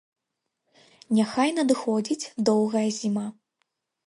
Няхай 1.19 1.49
надыходзіць 1.59 2.29
доўгая 2.51 2.87
зіма. 3.01 3.27